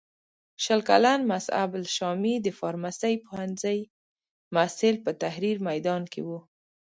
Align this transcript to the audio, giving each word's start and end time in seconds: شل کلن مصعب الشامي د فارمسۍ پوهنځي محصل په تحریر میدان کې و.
شل 0.63 0.81
کلن 0.87 1.21
مصعب 1.31 1.71
الشامي 1.81 2.35
د 2.45 2.47
فارمسۍ 2.59 3.13
پوهنځي 3.25 3.79
محصل 4.55 4.95
په 5.05 5.11
تحریر 5.21 5.57
میدان 5.69 6.01
کې 6.11 6.21
و. 6.27 6.29